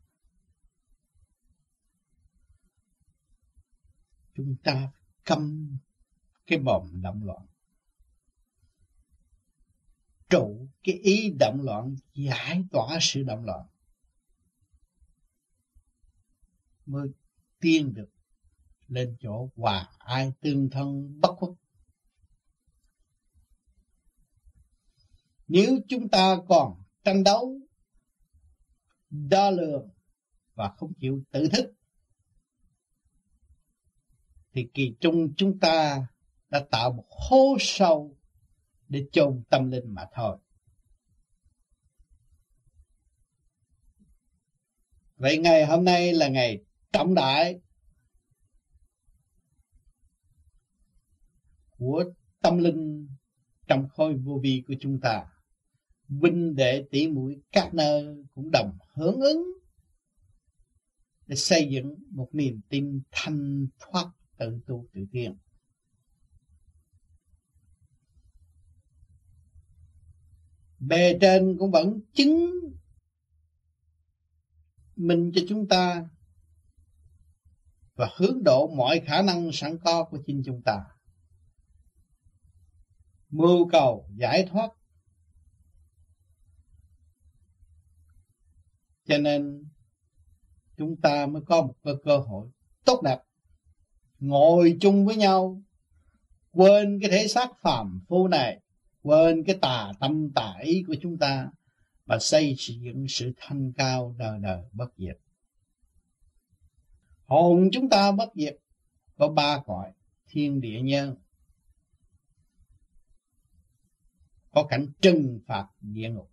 [4.35, 4.91] Chúng ta
[5.25, 5.77] câm
[6.47, 7.45] cái bồn động loạn.
[10.29, 13.65] Trụ cái ý động loạn, giải tỏa sự động loạn
[16.85, 17.09] mới
[17.59, 18.09] tiên được
[18.88, 21.51] lên chỗ hòa ai tương thân bất khuất.
[25.47, 27.59] Nếu chúng ta còn tranh đấu,
[29.09, 29.89] đo lường
[30.53, 31.73] và không chịu tự thức
[34.55, 36.07] thì kỳ trung chúng ta
[36.49, 38.17] đã tạo một hố sâu
[38.87, 40.37] để chôn tâm linh mà thôi.
[45.17, 47.59] Vậy ngày hôm nay là ngày trọng đại
[51.77, 52.03] của
[52.41, 53.07] tâm linh
[53.67, 55.25] trong khối vô vi của chúng ta.
[56.07, 59.43] Vinh đệ tỷ mũi các nơi cũng đồng hưởng ứng
[61.27, 65.38] để xây dựng một niềm tin thanh thoát tự tu tự tiến.
[70.80, 72.52] Bề trên cũng vẫn chứng
[74.95, 76.10] minh cho chúng ta
[77.95, 80.86] và hướng độ mọi khả năng sẵn có của chính chúng ta.
[83.30, 84.71] Mưu cầu giải thoát
[89.06, 89.69] Cho nên
[90.78, 92.50] chúng ta mới có một cơ hội
[92.86, 93.19] tốt đẹp
[94.19, 95.62] ngồi chung với nhau,
[96.51, 98.60] quên cái thể xác phàm phu này,
[99.01, 101.49] quên cái tà tâm tà ý của chúng ta
[102.06, 105.17] và xây dựng sự thanh cao đời đời bất diệt.
[107.25, 108.58] Hồn chúng ta bất diệt,
[109.17, 109.91] có ba cõi,
[110.28, 111.15] thiên địa nhân
[114.56, 116.32] có cảnh trừng phạt địa ngục.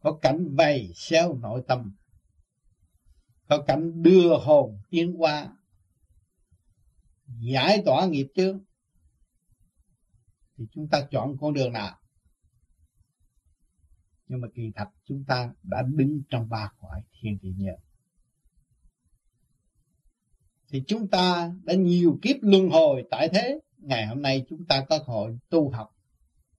[0.00, 1.94] Có cảnh vầy xéo nội tâm.
[3.48, 5.56] Có cảnh đưa hồn tiến qua
[7.40, 8.60] giải tỏa nghiệp chướng,
[10.56, 11.98] thì chúng ta chọn con đường nào?
[14.26, 17.76] Nhưng mà kỳ thật chúng ta đã đứng trong ba cõi thiên địa nhân
[20.74, 24.84] thì chúng ta đã nhiều kiếp luân hồi tại thế, ngày hôm nay chúng ta
[24.88, 25.96] có hội tu học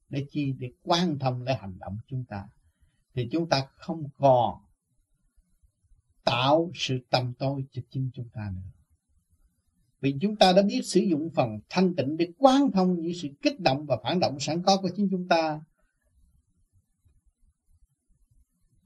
[0.10, 2.48] để chi, để quan thông lấy hành động chúng ta.
[3.14, 4.62] Thì chúng ta không còn
[6.24, 8.72] tạo sự tầm tôi cho chính chúng ta nữa
[10.06, 13.28] vì chúng ta đã biết sử dụng phần thanh tịnh để quán thông những sự
[13.42, 15.62] kích động và phản động sẵn có của chính chúng ta.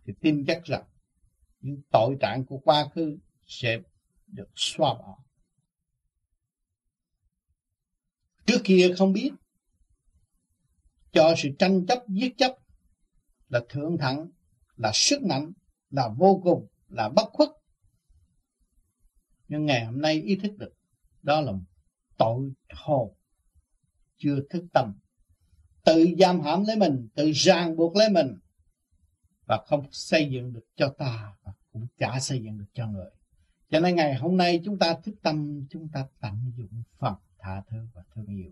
[0.05, 0.83] Thì tin chắc rằng
[1.59, 3.77] những tội trạng của quá khứ sẽ
[4.27, 5.17] được xóa bỏ.
[8.45, 9.31] Trước kia không biết,
[11.11, 12.55] cho sự tranh chấp, giết chấp
[13.49, 14.29] là thượng thẳng,
[14.75, 15.51] là sức mạnh,
[15.89, 17.49] là vô cùng, là bất khuất.
[19.47, 20.78] Nhưng ngày hôm nay ý thức được
[21.29, 21.53] đó là
[22.17, 23.13] tội hồn.
[24.17, 24.93] Chưa thức tâm.
[25.85, 28.37] Tự giam hãm lấy mình, tự ràng buộc lấy mình.
[29.45, 33.09] Và không xây dựng được cho ta, và cũng chả xây dựng được cho người.
[33.69, 37.63] Cho nên ngày hôm nay chúng ta thức tâm, chúng ta tận dụng Phật tha
[37.69, 38.51] thứ và thương yêu.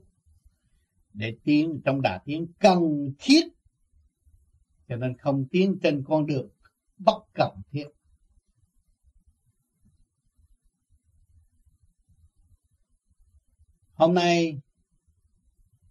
[1.13, 3.43] Để tiến trong đà tiến cần thiết,
[4.87, 6.49] cho nên không tiến trên con đường
[6.97, 7.87] bất cần thiết.
[13.97, 14.61] Hôm nay,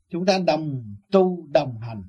[0.08, 2.02] chúng ta đồng tu, đồng hành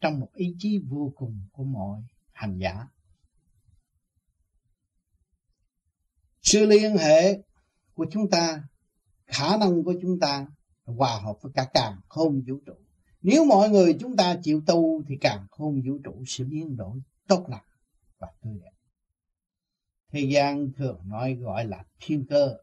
[0.00, 2.86] trong một ý chí vô cùng của mọi hành giả
[6.42, 7.42] sự liên hệ
[7.94, 8.62] của chúng ta,
[9.26, 10.46] khả năng của chúng ta
[10.84, 12.74] hòa hợp với cả càng không vũ trụ
[13.22, 17.00] nếu mọi người chúng ta chịu tu thì càng không vũ trụ sẽ biến đổi
[17.28, 17.64] tốt lành
[18.18, 18.72] và tươi đẹp.
[20.12, 22.56] Thế gian thường nói gọi là thiên cơ.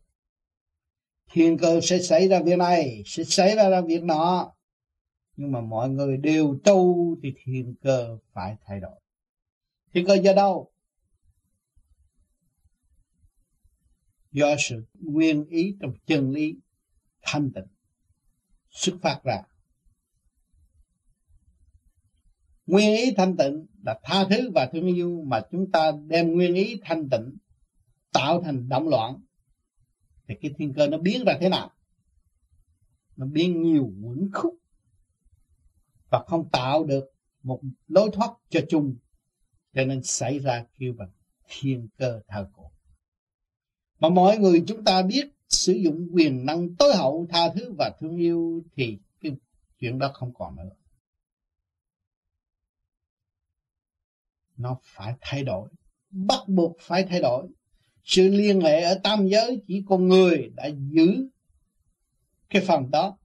[1.38, 4.54] Thiên cơ sẽ xảy ra việc này, sẽ xảy ra việc nọ.
[5.36, 9.00] Nhưng mà mọi người đều tu thì thiên cơ phải thay đổi.
[9.93, 10.71] Thiên cơ do đâu?
[14.32, 16.56] Do sự nguyên ý trong chân lý
[17.21, 17.67] thanh tịnh
[18.69, 19.43] xuất phát ra
[22.65, 26.56] nguyên ý thanh tịnh là tha thứ và thương yêu mà chúng ta đem nguyên
[26.56, 27.38] ý thanh tịnh
[28.13, 29.21] tạo thành động loạn
[30.27, 31.71] thì cái thiên cơ nó biến ra thế nào?
[33.15, 34.55] Nó biến nhiều quẩn khúc.
[36.09, 37.13] Và không tạo được
[37.43, 38.95] một lối thoát cho chung.
[39.73, 41.12] Cho nên xảy ra kêu bằng
[41.47, 42.71] thiên cơ thờ cổ.
[43.99, 47.91] Mà mọi người chúng ta biết sử dụng quyền năng tối hậu, tha thứ và
[47.99, 49.31] thương yêu thì cái
[49.79, 50.75] chuyện đó không còn nữa.
[54.58, 55.69] Nó phải thay đổi.
[56.10, 57.47] Bắt buộc phải thay đổi
[58.08, 61.27] sự liên hệ ở tam giới chỉ con người đã giữ
[62.49, 63.17] cái phần đó.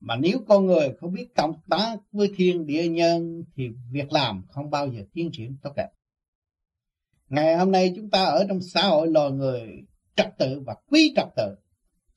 [0.00, 4.42] Mà nếu con người không biết cộng tác với thiên địa nhân thì việc làm
[4.48, 5.88] không bao giờ tiến triển tốt đẹp.
[7.28, 9.84] Ngày hôm nay chúng ta ở trong xã hội loài người
[10.16, 11.54] trật tự và quý trật tự,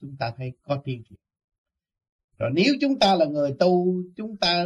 [0.01, 1.20] chúng ta thấy có tiến triển.
[2.38, 4.66] Rồi nếu chúng ta là người tu, chúng ta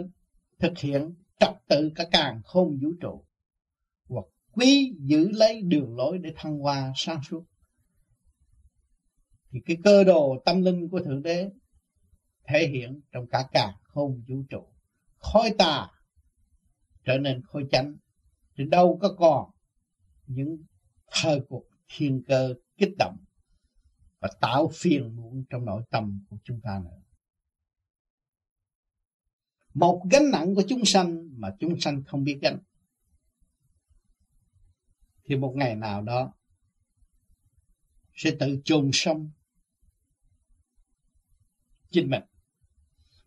[0.60, 3.24] thực hiện trật tự cả càng không vũ trụ
[4.60, 7.46] quý giữ lấy đường lối để thăng hoa sáng suốt.
[9.52, 11.50] Thì cái cơ đồ tâm linh của thượng đế
[12.48, 14.68] thể hiện trong cả cả không vũ trụ.
[15.18, 15.88] Khói tà
[17.06, 17.96] trở nên khói chánh
[18.58, 19.52] thì đâu có còn
[20.28, 20.58] những
[21.12, 23.18] thời cuộc thiên cơ kích động
[24.20, 27.02] và tạo phiền muộn trong nội tâm của chúng ta nữa.
[29.74, 32.60] Một gánh nặng của chúng sanh mà chúng sanh không biết gánh
[35.30, 36.34] thì một ngày nào đó,
[38.14, 39.32] sẽ tự chôn sống
[41.92, 42.24] chính mình.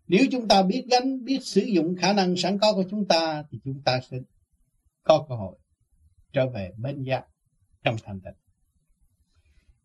[0.07, 3.43] Nếu chúng ta biết gánh, biết sử dụng khả năng sẵn có của chúng ta,
[3.51, 4.17] thì chúng ta sẽ
[5.03, 5.57] có cơ hội
[6.33, 7.25] trở về bên giác
[7.83, 8.33] trong thanh tịnh.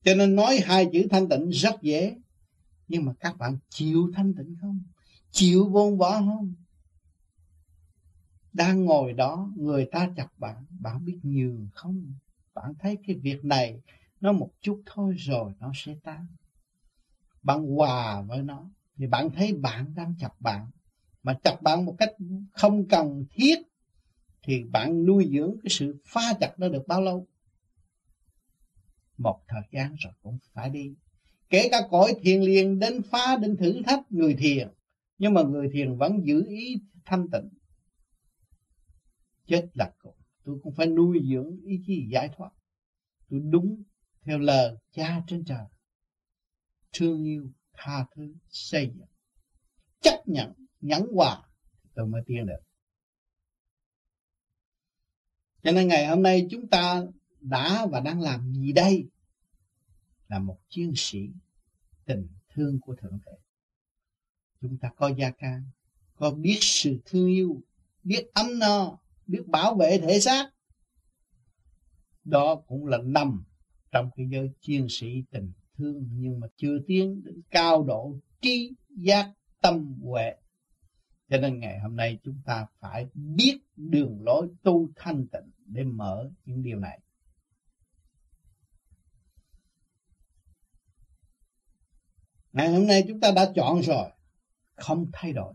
[0.04, 2.16] Cho nên nói hai chữ thanh tịnh rất dễ,
[2.88, 4.82] nhưng mà các bạn chịu thanh tịnh không?
[5.30, 6.54] Chịu vốn bỏ không?
[8.52, 10.64] Đang ngồi đó, người ta chặt bạn.
[10.80, 12.12] Bạn biết nhường không?
[12.54, 13.80] Bạn thấy cái việc này
[14.20, 16.26] nó một chút thôi rồi nó sẽ tan.
[17.42, 18.70] Bạn hòa với nó.
[18.96, 20.70] Thì bạn thấy bạn đang chặt bạn.
[21.22, 22.12] Mà chặt bạn một cách
[22.52, 23.58] không cần thiết,
[24.42, 27.26] thì bạn nuôi dưỡng cái sự pha chặt đó được bao lâu?
[29.18, 30.94] Một thời gian rồi cũng phải đi.
[31.50, 34.68] Kể cả cõi thiền liền, đến phá, đến thử thách, người thiền.
[35.18, 37.48] Nhưng mà người thiền vẫn giữ ý thanh tịnh
[39.48, 42.50] chết là cùng tôi cũng phải nuôi dưỡng ý chí giải thoát.
[43.30, 43.82] Tôi đúng
[44.22, 45.64] theo lời cha trên trời.
[46.92, 49.08] Thương yêu tha thứ, xây dựng,
[50.00, 51.42] chấp nhận, nhẫn hòa
[51.94, 52.60] tôi mới tiến được.
[55.62, 57.02] Cho nên ngày hôm nay chúng ta
[57.40, 59.08] đã và đang làm gì đây?
[60.28, 61.18] Là một chiến sĩ
[62.04, 63.32] tình thương của thượng đế.
[64.60, 65.64] Chúng ta có gia can,
[66.14, 67.60] có biết sự thương yêu,
[68.02, 70.50] biết ấm no biết bảo vệ thể xác.
[72.24, 73.44] Đó cũng là nằm
[73.90, 78.72] trong cái giới chiến sĩ tình thương, nhưng mà chưa tiến đến cao độ trí
[78.88, 80.36] giác tâm huệ.
[81.28, 85.84] Cho nên ngày hôm nay chúng ta phải biết đường lối tu thanh tịnh để
[85.84, 87.00] mở những điều này.
[92.52, 94.10] Ngày hôm nay chúng ta đã chọn rồi,
[94.74, 95.54] không thay đổi.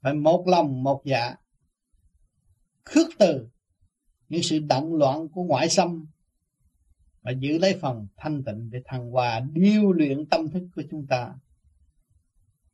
[0.00, 1.34] Phải một lòng, một dạ
[2.84, 3.48] khước từ
[4.28, 6.06] những sự động loạn của ngoại xâm
[7.22, 11.06] và giữ lấy phần thanh tịnh để thăng hòa điêu luyện tâm thức của chúng
[11.06, 11.34] ta.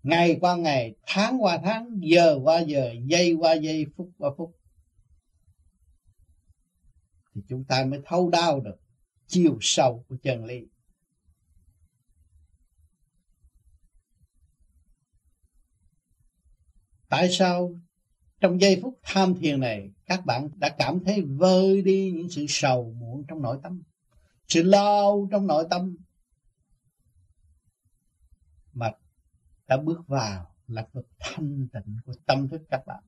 [0.03, 4.57] Ngày qua ngày, tháng qua tháng, giờ qua giờ, giây qua giây, phút qua phút,
[7.35, 8.77] thì chúng ta mới thấu đau được
[9.27, 10.67] chiều sâu của chân lý.
[17.09, 17.75] Tại sao
[18.41, 22.47] trong giây phút tham thiền này, các bạn đã cảm thấy vơi đi những sự
[22.49, 23.83] sầu muộn trong nội tâm.
[24.49, 25.97] Sự lo trong nội tâm
[28.73, 28.91] mà
[29.67, 33.03] đã bước vào là vực thanh tịnh của tâm thức các bạn.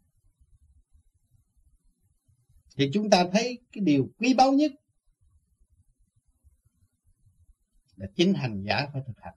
[2.76, 4.72] Thì chúng ta thấy cái điều quý báu nhất
[7.96, 9.34] là chính hành giả phải thực hành.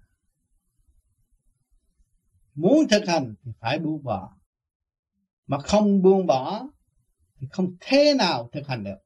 [2.56, 4.38] Muốn thực hành thì phải buông bỏ
[5.48, 6.68] mà không buông bỏ,
[7.39, 8.98] thì không thế nào thực hành được.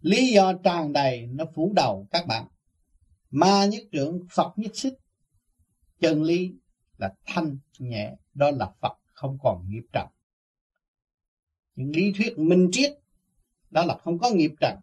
[0.00, 2.46] Lý do tràn đầy nó phủ đầu các bạn.
[3.30, 4.94] Ma nhất trưởng, phật nhất xích,
[6.00, 6.52] chân lý
[6.96, 10.06] là thanh, nhẹ, đó là phật, không còn nghiệp trần.
[11.74, 12.92] Những lý thuyết minh triết,
[13.70, 14.78] đó là không có nghiệp trần.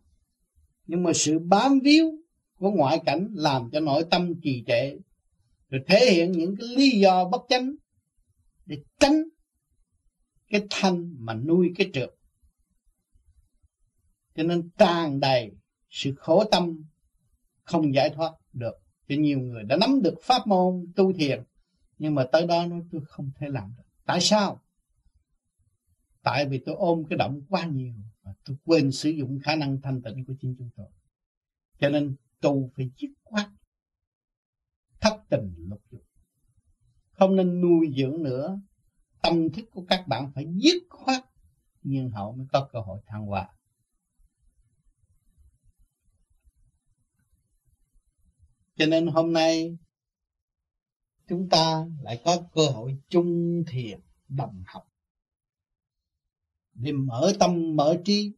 [0.86, 2.12] Nhưng mà sự bám víu
[2.60, 4.98] của ngoại cảnh làm cho nội tâm trì trệ,
[5.70, 7.76] rồi thể hiện những cái lý do bất chánh
[8.66, 9.24] để tránh
[10.50, 12.10] cái thanh mà nuôi cái trượt.
[14.36, 15.52] Cho nên tràn đầy
[15.90, 16.84] sự khổ tâm,
[17.64, 18.74] không giải thoát được.
[19.08, 21.44] Cho nhiều người đã nắm được pháp môn, tu thiền,
[21.98, 23.84] nhưng mà tới đó nói, tôi không thể làm được.
[24.06, 24.62] Tại sao?
[26.24, 27.94] Tại vì tôi ôm cái động quá nhiều
[28.24, 30.88] và tôi quên sử dụng khả năng thanh tịnh của chính chúng tôi.
[31.80, 33.48] Cho nên tu phải dứt khoát,
[35.02, 36.04] thất tình lục dục.
[37.12, 38.60] Không nên nuôi dưỡng nữa
[39.22, 41.24] tâm thức của các bạn phải dứt khoát,
[41.84, 43.50] nhưng hậu mới có cơ hội thăng hoa.
[48.76, 49.78] Cho nên hôm nay,
[51.28, 54.88] chúng ta lại có cơ hội chung thiền, đồng học.
[56.74, 58.34] Để mở tâm, mở trí,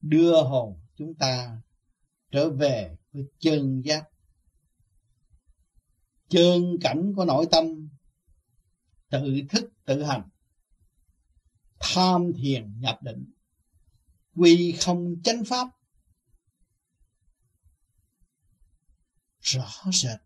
[0.00, 1.60] đưa hồn chúng ta
[2.30, 4.04] trở về với chân giác.
[6.28, 7.77] Chân cảnh của nội tâm
[9.10, 10.28] tự thức, tự hành.
[11.80, 13.32] Tham thiền nhập định.
[14.34, 15.68] Quy không chánh pháp.
[19.40, 20.20] Rõ rệt.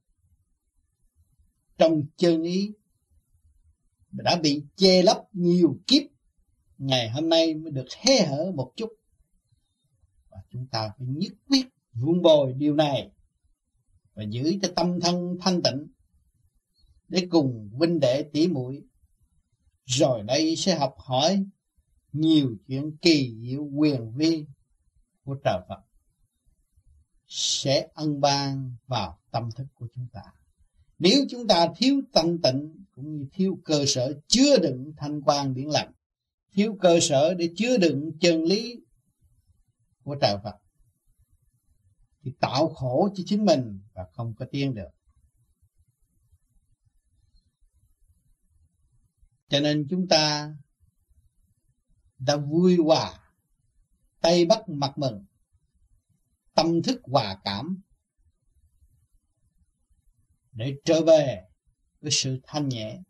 [1.78, 2.72] Trong chân ý
[4.11, 6.03] đã bị che lấp nhiều kiếp,
[6.78, 8.93] ngày hôm nay mới được hé hở một chút.
[10.30, 13.11] Và chúng ta phải nhất quyết vun bồi điều này
[14.14, 15.89] và giữ cho tâm thân thanh tịnh
[17.13, 18.83] để cùng huynh đệ tỷ muội
[19.85, 21.45] rồi đây sẽ học hỏi
[22.13, 24.47] nhiều chuyện kỳ diệu quyền vi
[25.25, 25.81] của trời Phật
[27.27, 30.23] sẽ ân ban vào tâm thức của chúng ta.
[30.99, 35.55] Nếu chúng ta thiếu tâm tịnh cũng như thiếu cơ sở chứa đựng thanh quan
[35.55, 35.93] điển lành,
[36.53, 38.81] thiếu cơ sở để chứa đựng chân lý
[40.05, 40.57] của trời Phật
[42.23, 44.89] thì tạo khổ cho chính mình và không có tiên được.
[49.53, 50.55] Cho nên chúng ta
[52.19, 53.21] đã vui hòa,
[54.21, 55.25] tay bắt mặt mừng,
[56.55, 57.81] tâm thức hòa cảm
[60.53, 61.45] để trở về
[62.01, 63.01] với sự thanh nhẹ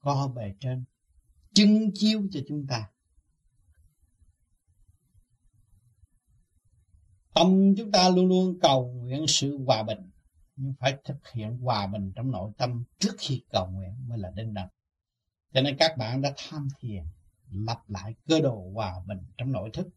[0.00, 0.84] có bề trên
[1.54, 2.90] chứng chiếu cho chúng ta.
[7.34, 10.10] Tâm chúng ta luôn luôn cầu nguyện sự hòa bình
[10.56, 14.30] nhưng phải thực hiện hòa bình trong nội tâm trước khi cầu nguyện mới là
[14.30, 14.68] đinh đẳng
[15.56, 17.04] cho nên các bạn đã tham thiền
[17.50, 19.88] lặp lại cơ đồ hòa bình trong nội thức.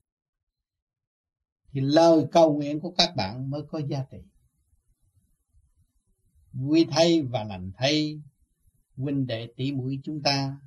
[1.71, 4.17] Thì lời cầu nguyện của các bạn mới có giá trị.
[6.53, 8.21] Vui thay và lành thay,
[8.97, 10.57] huynh đệ tỷ muội chúng ta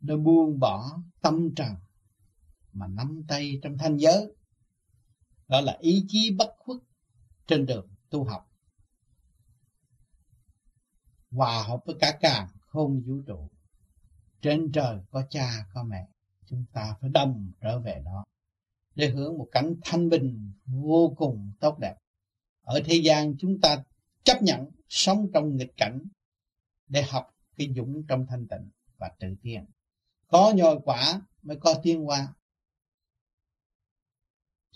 [0.00, 1.74] đã buông bỏ tâm trần
[2.72, 4.34] mà nắm tay trong thanh giới.
[5.48, 6.78] Đó là ý chí bất khuất
[7.46, 8.50] trên đường tu học.
[11.30, 13.51] Hòa hợp với cả càng không vũ trụ
[14.42, 16.06] trên trời có cha, có mẹ,
[16.46, 18.24] chúng ta phải đồng trở về đó
[18.94, 21.94] để hưởng một cảnh thanh bình vô cùng tốt đẹp.
[22.62, 23.84] Ở thế gian chúng ta
[24.24, 26.00] chấp nhận sống trong nghịch cảnh
[26.88, 28.68] để học cái dũng trong thanh tịnh
[28.98, 29.64] và tự tiên
[30.28, 32.34] có nhồi quả mới có tiên hoa.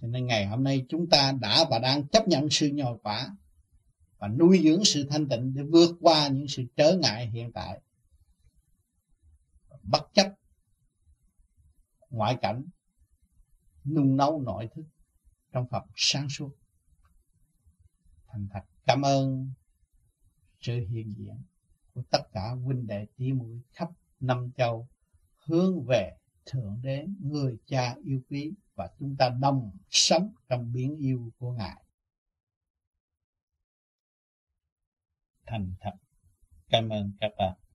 [0.01, 3.37] Cho nên ngày hôm nay chúng ta đã và đang chấp nhận sự nhồi quả
[4.19, 7.81] và nuôi dưỡng sự thanh tịnh để vượt qua những sự trở ngại hiện tại
[9.91, 10.35] bất chấp.
[12.11, 12.65] Ngoại cảnh,
[13.85, 14.85] nung nấu nội thức
[15.53, 16.57] trong Phật sáng suốt.
[18.27, 19.53] Thành thật, cảm ơn
[20.61, 21.43] sự hiện diện
[21.95, 23.89] của tất cả huynh đệ tỷ muội khắp
[24.21, 24.89] năm châu
[25.37, 26.17] hướng về
[26.47, 31.53] thượng đế, người cha yêu quý và chúng ta đồng sống trong biển yêu của
[31.53, 31.83] ngài.
[35.47, 35.95] Thành thật,
[36.69, 37.66] cảm ơn các bạn.